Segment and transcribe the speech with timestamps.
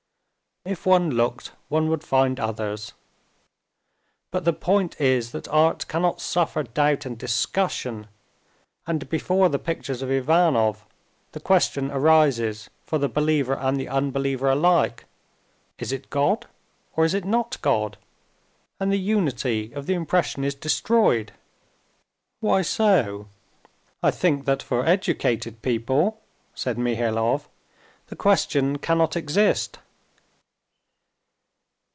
[0.63, 2.93] "If one looked one would find others.
[4.29, 8.07] But the point is that art cannot suffer doubt and discussion.
[8.85, 10.85] And before the picture of Ivanov
[11.31, 15.05] the question arises for the believer and the unbeliever alike,
[15.79, 16.45] 'Is it God,
[16.95, 17.97] or is it not God?'
[18.79, 21.31] and the unity of the impression is destroyed."
[22.39, 23.25] "Why so?
[24.03, 26.21] I think that for educated people,"
[26.53, 27.49] said Mihailov,
[28.09, 29.79] "the question cannot exist."